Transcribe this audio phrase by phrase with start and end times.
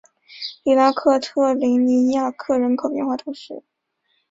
[0.63, 3.61] 里拉克特雷尼亚克人口变化图示